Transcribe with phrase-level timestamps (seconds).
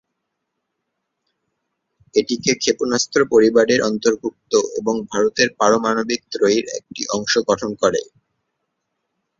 [2.15, 8.01] এটি কে ক্ষেপণাস্ত্র পরিবারের অন্তর্ভুক্ত এবং ভারতের পারমাণবিক ত্রয়ীর একটি অংশ গঠন করে।